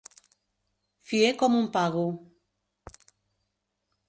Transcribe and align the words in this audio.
Fier 1.11 1.29
com 1.43 1.57
un 1.59 1.67
pago. 1.77 2.07